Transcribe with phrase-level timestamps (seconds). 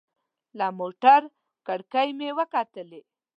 [0.57, 1.21] له موټر
[1.67, 3.01] کړکۍ مې وکتلې.